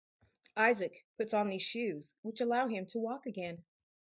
Isaac 0.57 1.05
puts 1.17 1.31
on 1.35 1.49
these 1.49 1.61
shoes 1.61 2.15
which 2.23 2.41
allow 2.41 2.65
him 2.67 2.87
to 2.87 2.97
walk 2.99 3.27
again. 3.27 3.63